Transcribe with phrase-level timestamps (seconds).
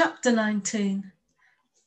[0.00, 1.10] Chapter 19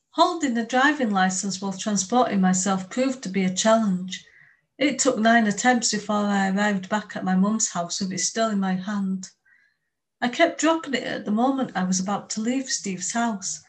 [0.10, 4.26] Holding a driving license while transporting myself proved to be a challenge.
[4.78, 8.50] It took nine attempts before I arrived back at my mum's house with it still
[8.50, 9.30] in my hand.
[10.20, 13.64] I kept dropping it at the moment I was about to leave Steve's house.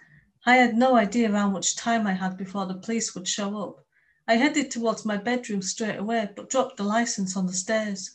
[0.45, 3.87] I had no idea how much time I had before the police would show up.
[4.27, 8.11] I headed towards my bedroom straight away, but dropped the license on the stairs.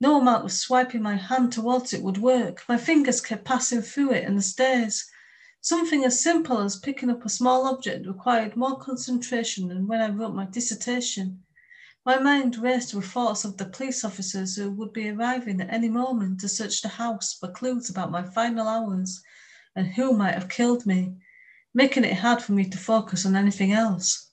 [0.00, 2.64] No amount of swiping my hand towards it would work.
[2.68, 5.08] My fingers kept passing through it and the stairs.
[5.66, 10.10] Something as simple as picking up a small object required more concentration than when I
[10.10, 11.42] wrote my dissertation.
[12.04, 15.88] My mind raced with thoughts of the police officers who would be arriving at any
[15.88, 19.22] moment to search the house for clues about my final hours
[19.74, 21.16] and who might have killed me,
[21.72, 24.32] making it hard for me to focus on anything else.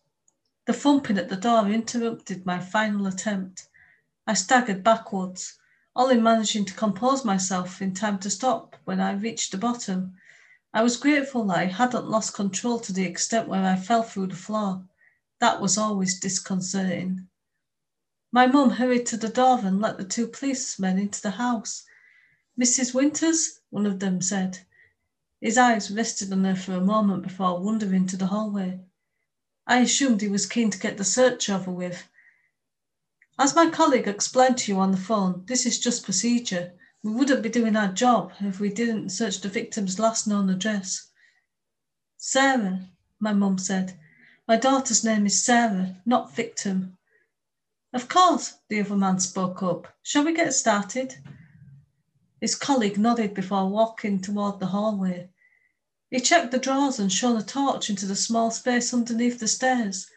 [0.66, 3.70] The thumping at the door interrupted my final attempt.
[4.28, 5.58] I staggered backwards,
[5.96, 10.18] only managing to compose myself in time to stop when I reached the bottom.
[10.74, 14.28] I was grateful that I hadn't lost control to the extent where I fell through
[14.28, 14.86] the floor.
[15.40, 17.28] That was always disconcerting.
[18.32, 21.84] My mum hurried to the door and let the two policemen into the house.
[22.58, 22.94] Mrs.
[22.94, 24.60] Winters, one of them said.
[25.42, 28.80] His eyes rested on her for a moment before wandering to the hallway.
[29.68, 32.08] I assumed he was keen to get the search over with.
[33.38, 36.74] As my colleague explained to you on the phone, this is just procedure.
[37.04, 41.10] We wouldn't be doing our job if we didn't search the victim's last known address.
[42.18, 43.98] Sarah, my mum said.
[44.48, 46.98] My daughter's name is Sarah, not victim.
[47.94, 49.98] Of course, the other man spoke up.
[50.04, 51.16] Shall we get started?
[52.40, 55.30] His colleague nodded before walking toward the hallway.
[56.10, 60.08] He checked the drawers and shone a torch into the small space underneath the stairs.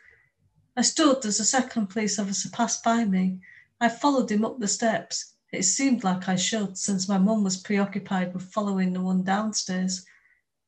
[0.76, 3.40] I stood as the second police officer passed by me.
[3.80, 5.33] I followed him up the steps.
[5.54, 10.04] It seemed like I should, since my mum was preoccupied with following the one downstairs.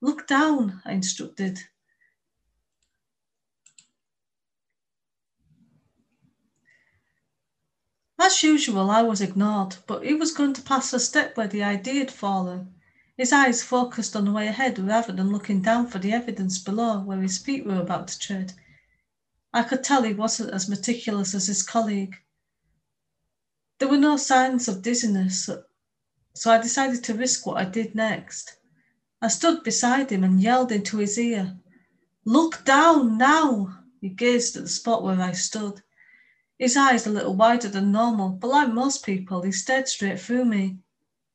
[0.01, 1.59] Look down, I instructed.
[8.17, 11.65] As usual, I was ignored, but he was going to pass a step where the
[11.65, 12.73] ID had fallen.
[13.17, 17.01] His eyes focused on the way ahead rather than looking down for the evidence below
[17.01, 18.53] where his feet were about to tread.
[19.53, 22.17] I could tell he wasn't as meticulous as his colleague.
[23.79, 25.51] There were no signs of dizziness,
[26.35, 28.57] so I decided to risk what I did next.
[29.21, 31.59] I stood beside him and yelled into his ear,
[32.25, 33.85] Look down now!
[34.01, 35.83] He gazed at the spot where I stood.
[36.59, 40.47] His eyes a little wider than normal, but like most people, he stared straight through
[40.47, 40.79] me.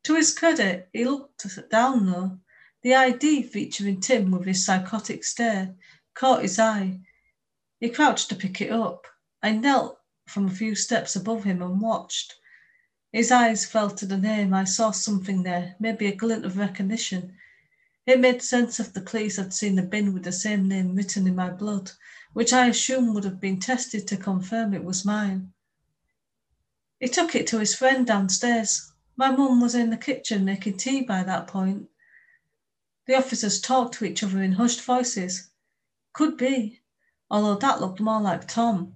[0.06, 2.40] To his credit, he looked down though.
[2.82, 5.76] The ID featuring Tim with his psychotic stare
[6.16, 7.02] caught his eye.
[7.80, 9.06] He crouched to pick it up.
[9.44, 10.01] I knelt
[10.32, 12.36] from a few steps above him and watched.
[13.12, 14.54] His eyes fell to the name.
[14.54, 17.36] I saw something there, maybe a glint of recognition.
[18.06, 21.28] It made sense if the police had seen the bin with the same name written
[21.28, 21.92] in my blood,
[22.32, 25.52] which I assumed would have been tested to confirm it was mine.
[27.02, 28.94] He took it to his friend downstairs.
[29.18, 31.90] My mum was in the kitchen making tea by that point.
[33.08, 35.50] The officers talked to each other in hushed voices.
[36.14, 36.80] Could be,
[37.30, 38.96] although that looked more like Tom.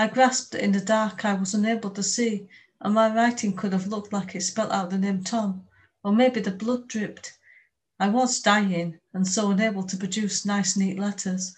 [0.00, 2.46] I grasped it in the dark I was unable to see,
[2.80, 5.66] and my writing could have looked like it spelt out the name Tom,
[6.04, 7.36] or maybe the blood dripped.
[7.98, 11.56] I was dying, and so unable to produce nice, neat letters.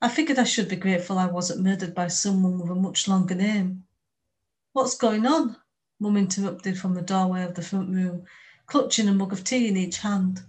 [0.00, 3.34] I figured I should be grateful I wasn't murdered by someone with a much longer
[3.34, 3.82] name.
[4.72, 5.56] What's going on?
[5.98, 8.26] Mum interrupted from the doorway of the front room,
[8.66, 10.40] clutching a mug of tea in each hand.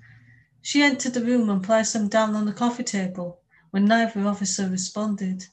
[0.61, 3.39] She entered the room and placed them down on the coffee table
[3.71, 5.47] when neither officer responded.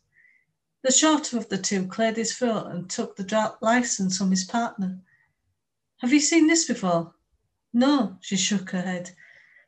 [0.82, 5.00] The shorter of the two cleared his throat and took the license from his partner.
[5.98, 7.14] Have you seen this before?
[7.72, 9.10] No, she shook her head.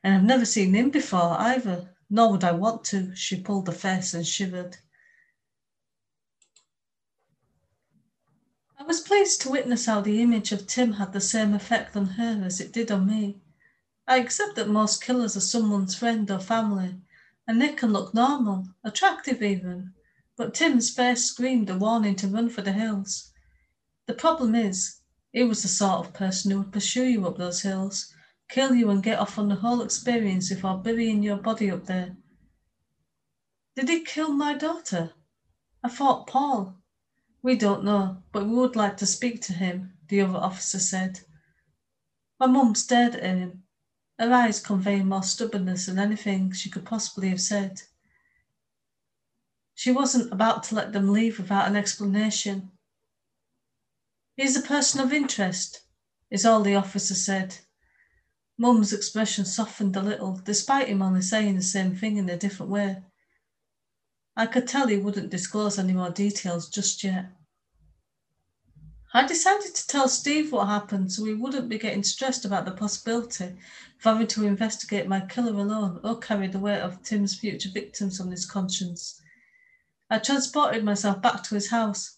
[0.03, 3.13] And I've never seen him before either, nor would I want to.
[3.15, 4.77] She pulled the face and shivered.
[8.79, 12.05] I was pleased to witness how the image of Tim had the same effect on
[12.05, 13.39] her as it did on me.
[14.07, 16.95] I accept that most killers are someone's friend or family,
[17.47, 19.93] and they can look normal, attractive even,
[20.41, 23.31] but Tim's face screamed a warning to run for the hills.
[24.07, 25.01] The problem is,
[25.31, 28.11] he was the sort of person who would pursue you up those hills,
[28.49, 32.15] kill you and get off on the whole experience before burying your body up there.
[33.75, 35.13] Did he kill my daughter?
[35.83, 36.75] I thought Paul.
[37.43, 41.19] We don't know, but we would like to speak to him, the other officer said.
[42.39, 43.61] My mum stared at him,
[44.17, 47.83] her eyes conveying more stubbornness than anything she could possibly have said.
[49.81, 52.69] She wasn't about to let them leave without an explanation.
[54.37, 55.81] He's a person of interest,
[56.29, 57.57] is all the officer said.
[58.59, 62.71] Mum's expression softened a little, despite him only saying the same thing in a different
[62.71, 63.01] way.
[64.37, 67.31] I could tell he wouldn't disclose any more details just yet.
[69.15, 72.71] I decided to tell Steve what happened so he wouldn't be getting stressed about the
[72.71, 77.71] possibility of having to investigate my killer alone or carry the weight of Tim's future
[77.73, 79.17] victims on his conscience.
[80.11, 82.17] I transported myself back to his house.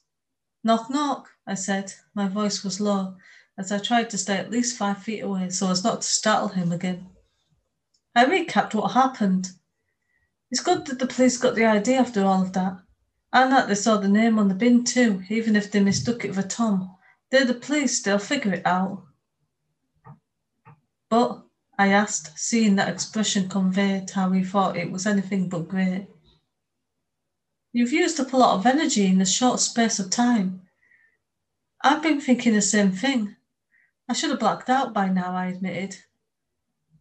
[0.63, 1.93] Knock, knock, I said.
[2.15, 3.17] My voice was low
[3.55, 6.47] as I tried to stay at least five feet away so as not to startle
[6.47, 7.05] him again.
[8.15, 9.51] I recapped what happened.
[10.49, 12.79] It's good that the police got the ID after all of that.
[13.31, 16.33] And that they saw the name on the bin too, even if they mistook it
[16.33, 16.95] for Tom.
[17.29, 19.03] They're the police, they'll figure it out.
[21.11, 21.43] But,
[21.77, 26.07] I asked, seeing that expression conveyed how he thought it was anything but great.
[27.75, 30.61] You've used up a lot of energy in a short space of time.
[31.83, 33.35] I've been thinking the same thing.
[34.07, 35.97] I should have blacked out by now, I admitted.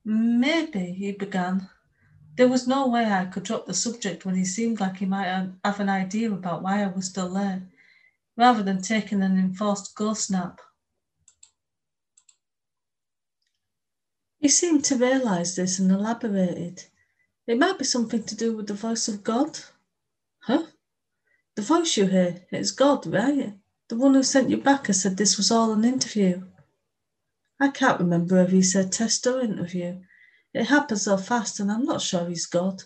[0.02, 1.68] Maybe, he began,
[2.36, 5.50] there was no way I could drop the subject when he seemed like he might
[5.62, 7.68] have an idea about why I was still there,
[8.38, 10.58] rather than taking an enforced ghost nap.
[14.38, 16.84] He seemed to realise this and elaborated.
[17.46, 19.58] It might be something to do with the voice of God.
[20.42, 20.64] Huh?
[21.54, 23.54] The voice you hear, it's God, right?
[23.88, 26.42] The one who sent you back and said this was all an interview.
[27.60, 30.00] I can't remember if he said test or interview.
[30.52, 32.82] It happened so fast, and I'm not sure he's God.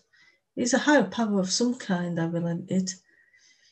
[0.54, 2.90] He's a higher power of some kind, I relented.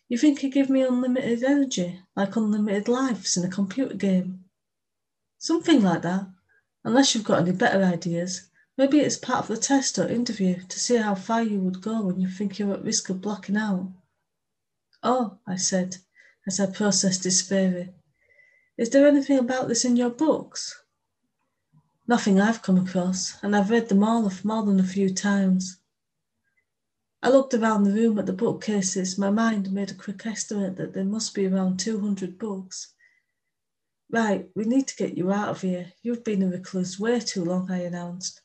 [0.09, 4.45] You think he'd give me unlimited energy, like unlimited lives in a computer game?
[5.39, 6.27] Something like that,
[6.85, 8.49] unless you've got any better ideas.
[8.77, 12.03] Maybe it's part of the test or interview to see how far you would go
[12.03, 13.93] when you think you're at risk of blacking out.
[15.03, 15.99] Oh, I said,
[16.47, 17.95] as I processed his theory.
[18.77, 20.83] Is there anything about this in your books?
[22.09, 25.79] Nothing I've come across, and I've read them all of more than a few times.
[27.23, 29.17] I looked around the room at the bookcases.
[29.17, 32.93] My mind made a quick estimate that there must be around 200 books.
[34.11, 35.93] Right, we need to get you out of here.
[36.03, 38.43] You've been a recluse way too long, I announced.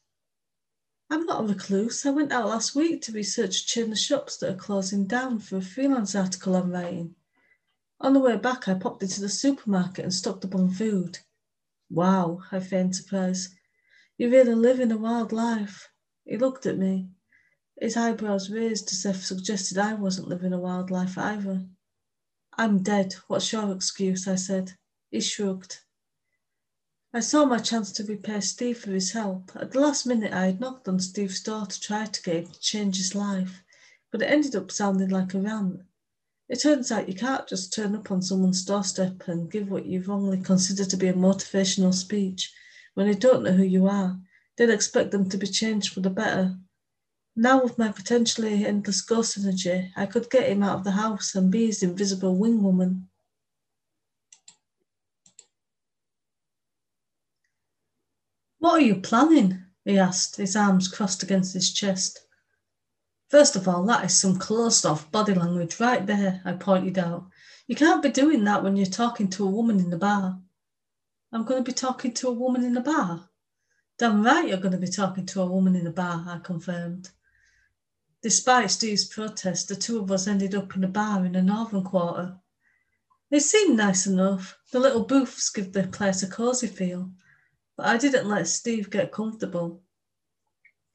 [1.12, 2.06] I'm not a recluse.
[2.06, 5.58] I went out last week to research a chain shops that are closing down for
[5.58, 7.16] a freelance article I'm writing.
[8.00, 11.18] On the way back, I popped into the supermarket and stocked up on food.
[11.90, 13.56] Wow, I feigned surprise.
[14.18, 15.90] You really live in a wild life.
[16.26, 17.10] He looked at me.
[17.82, 21.66] His eyebrows raised as if suggested I wasn't living a wild life either.
[22.56, 23.16] I'm dead.
[23.28, 24.28] What's your excuse?
[24.28, 24.74] I said.
[25.10, 25.80] He shrugged.
[27.12, 29.52] I saw my chance to repay Steve for his help.
[29.56, 32.46] At the last minute, I had knocked on Steve's door to try to get him
[32.52, 33.64] to change his life,
[34.12, 35.82] but it ended up sounding like a rant.
[36.50, 40.04] It turns out you can't just turn up on someone's doorstep and give what you
[40.04, 42.54] wrongly consider to be a motivational speech
[42.94, 44.20] when they don't know who you are.
[44.58, 46.60] They'd expect them to be changed for the better.
[47.36, 51.34] Now, with my potentially endless ghost energy, I could get him out of the house
[51.34, 53.10] and be his invisible wing woman.
[58.60, 59.64] What are you planning?
[59.86, 62.20] he asked, his arms crossed against his chest.
[63.30, 67.30] First of all, that is some closed off body language right there, I pointed out.
[67.68, 70.40] You can't be doing that when you're talking to a woman in the bar.
[71.32, 73.30] I'm going to be talking to a woman in the bar.
[73.98, 77.12] Damn right you're going to be talking to a woman in the bar, I confirmed.
[78.22, 81.84] Despite Steve's protest, the two of us ended up in a bar in the northern
[81.84, 82.38] quarter.
[83.32, 84.58] It seemed nice enough.
[84.72, 87.12] The little booths give the place a cosy feel,
[87.80, 89.82] but I didn't let Steve get comfortable.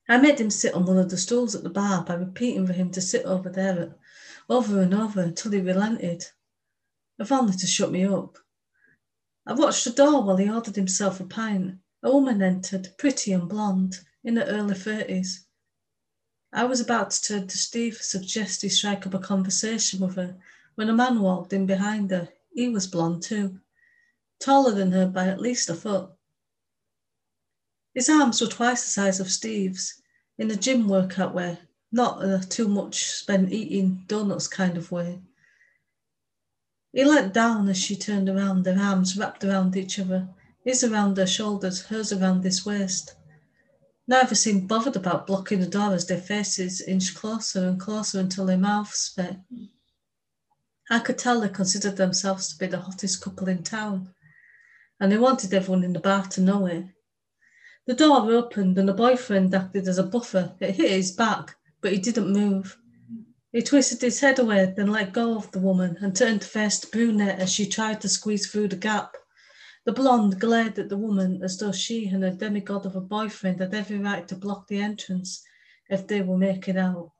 [0.06, 2.74] I made him sit on one of the stools at the bar by repeating for
[2.74, 3.94] him to sit over there
[4.50, 6.26] over and over until he relented,
[7.18, 8.36] if only to shut me up.
[9.46, 11.78] I watched the door while he ordered himself a pint.
[12.02, 15.46] A woman entered, pretty and blonde, in her early thirties.
[16.52, 20.16] I was about to turn to Steve to suggest he strike up a conversation with
[20.16, 20.36] her
[20.74, 22.28] when a man walked in behind her.
[22.52, 23.58] He was blonde too,
[24.38, 26.10] taller than her by at least a foot.
[27.94, 30.02] His arms were twice the size of Steve's,
[30.36, 31.58] in a gym workout way,
[31.92, 35.22] not a too much spent eating donuts kind of way.
[36.92, 40.28] He let down as she turned around, their arms wrapped around each other,
[40.64, 43.14] his around her shoulders, hers around his waist.
[44.08, 48.46] Neither seemed bothered about blocking the door as their faces inched closer and closer until
[48.46, 49.40] their mouths met.
[50.90, 54.12] I could tell they considered themselves to be the hottest couple in town,
[55.00, 56.84] and they wanted everyone in the bar to know it.
[57.86, 60.54] The door opened and the boyfriend acted as a buffer.
[60.58, 62.78] It hit his back, but he didn't move.
[63.52, 66.78] He twisted his head away, then let go of the woman and turned to face
[66.78, 69.16] the brunette as she tried to squeeze through the gap.
[69.84, 73.60] The blonde glared at the woman as though she and her demigod of a boyfriend
[73.60, 75.44] had every right to block the entrance
[75.90, 77.12] if they were making out.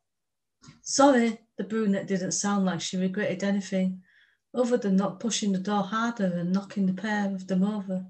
[0.80, 4.02] Sorry, the brunette didn't sound like she regretted anything
[4.54, 8.06] other than not pushing the door harder and knocking the pair of them over.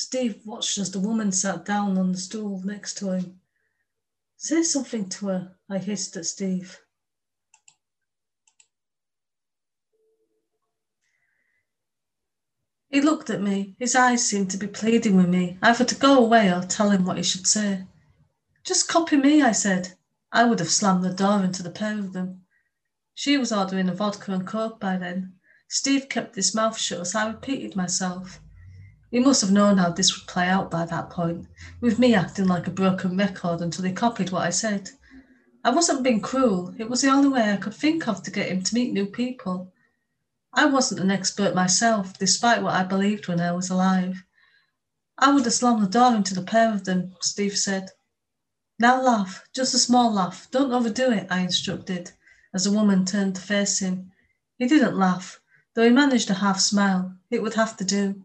[0.00, 3.38] Steve watched as the woman sat down on the stool next to him.
[4.38, 6.80] Say something to her, I hissed at Steve.
[12.88, 13.76] He looked at me.
[13.78, 17.04] His eyes seemed to be pleading with me, either to go away or tell him
[17.04, 17.86] what he should say.
[18.64, 19.98] Just copy me, I said.
[20.32, 22.46] I would have slammed the door into the pair of them.
[23.14, 25.34] She was ordering a vodka and coke by then.
[25.68, 28.40] Steve kept his mouth shut as I repeated myself.
[29.10, 31.48] He must have known how this would play out by that point,
[31.80, 34.90] with me acting like a broken record until he copied what I said.
[35.64, 38.48] I wasn't being cruel, it was the only way I could think of to get
[38.48, 39.72] him to meet new people.
[40.54, 44.24] I wasn't an expert myself, despite what I believed when I was alive.
[45.18, 47.90] I would have slammed the door into the pair of them, Steve said.
[48.78, 50.48] Now laugh, just a small laugh.
[50.50, 52.12] Don't overdo it, I instructed,
[52.54, 54.12] as the woman turned to face him.
[54.56, 55.40] He didn't laugh,
[55.74, 57.14] though he managed a half smile.
[57.28, 58.24] It would have to do.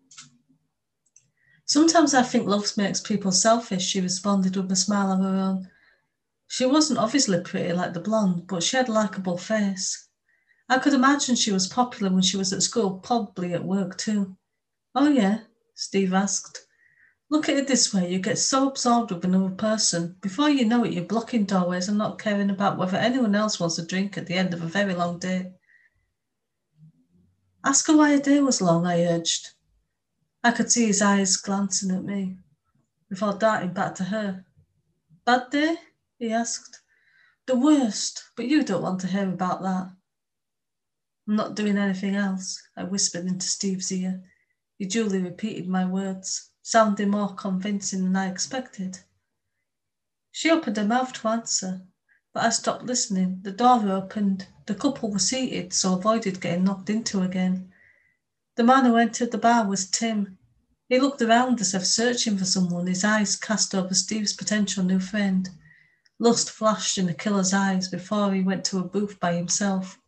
[1.66, 5.70] Sometimes I think love makes people selfish, she responded with a smile of her own.
[6.48, 10.08] She wasn't obviously pretty like the blonde, but she had a likable face.
[10.70, 14.38] I could imagine she was popular when she was at school, probably at work too.
[14.94, 15.40] Oh, yeah?
[15.74, 16.66] Steve asked.
[17.30, 20.84] Look at it this way you get so absorbed with another person, before you know
[20.84, 24.28] it, you're blocking doorways and not caring about whether anyone else wants a drink at
[24.28, 25.52] the end of a very long day.
[27.64, 29.50] Ask her why her day was long, I urged.
[30.46, 32.38] I could see his eyes glancing at me
[33.10, 34.46] before darting back to her.
[35.26, 35.78] Bad day?
[36.20, 36.82] he asked.
[37.48, 39.90] The worst, but you don't want to hear about that.
[41.28, 44.24] I'm not doing anything else, I whispered into Steve's ear.
[44.78, 49.00] He duly repeated my words, sounding more convincing than I expected.
[50.32, 51.82] She opened her mouth to answer,
[52.34, 53.40] but I stopped listening.
[53.42, 54.46] The door opened.
[54.68, 57.72] The couple were seated, so avoided getting knocked into again.
[58.56, 60.38] The man who entered the bar was Tim.
[60.88, 65.00] He looked around as if searching for someone, his eyes cast over Steve's potential new
[65.00, 65.50] friend.
[66.20, 70.00] Lust flashed in the killer's eyes before he went to a booth by himself.